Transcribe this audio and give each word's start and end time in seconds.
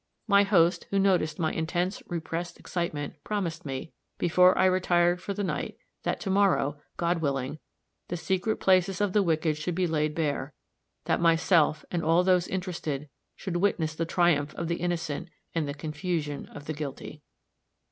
My 0.25 0.41
host, 0.41 0.87
who 0.89 0.97
noticed 0.97 1.37
my 1.37 1.51
intense, 1.51 2.01
repressed 2.07 2.59
excitement, 2.59 3.23
promised 3.23 3.67
me, 3.67 3.93
before 4.17 4.57
I 4.57 4.65
retired 4.65 5.21
for 5.21 5.35
the 5.35 5.43
night, 5.43 5.77
that 6.01 6.19
to 6.21 6.31
morrow, 6.31 6.81
God 6.97 7.21
willing, 7.21 7.59
the 8.07 8.17
secret 8.17 8.55
places 8.59 8.99
of 8.99 9.13
the 9.13 9.21
wicked 9.21 9.57
should 9.57 9.75
be 9.75 9.85
laid 9.85 10.15
bare 10.15 10.53
that 11.05 11.21
myself 11.21 11.85
and 11.91 12.03
all 12.03 12.23
those 12.23 12.47
interested 12.47 13.09
should 13.35 13.57
witness 13.57 13.93
the 13.93 14.05
triumph 14.07 14.55
of 14.55 14.69
the 14.69 14.77
innocent 14.77 15.29
and 15.53 15.67
the 15.67 15.75
confusion 15.75 16.47
of 16.47 16.65
the 16.65 16.73
guilty. 16.73 17.21